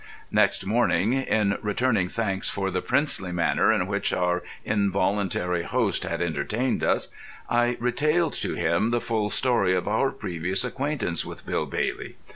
[0.31, 6.23] Next morning, in returning thanks for the princely manner in which our involuntary host had
[6.23, 7.09] entertained us,
[7.47, 12.15] I retailed to him the full story of our previous acquaintance with Bill Bailey.